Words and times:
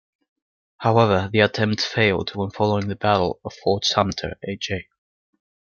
However 0.79 1.29
the 1.31 1.41
attempt 1.41 1.79
failed 1.81 2.31
when 2.33 2.49
following 2.49 2.87
the 2.87 2.95
battle 2.95 3.39
of 3.45 3.53
Fort 3.53 3.85
Sumter, 3.85 4.33
A. 4.47 4.55
J. 4.55 4.87